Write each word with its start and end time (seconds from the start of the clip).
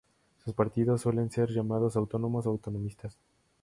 Sus 0.43 0.55
partidarios 0.55 1.01
suelen 1.01 1.29
ser 1.29 1.51
llamados 1.51 1.95
"autónomos" 1.95 2.47
o 2.47 2.49
"autonomistas". 2.49 3.19